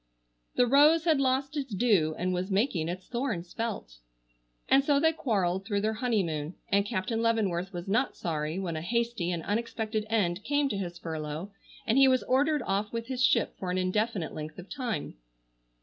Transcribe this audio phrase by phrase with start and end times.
[0.55, 3.97] The rose had lost its dew and was making its thorns felt.
[4.67, 8.81] And so they quarreled through their honeymoon, and Captain Leavenworth was not sorry when a
[8.81, 11.51] hasty and unexpected end came to his furlough
[11.85, 15.17] and he was ordered off with his ship for an indefinite length of time.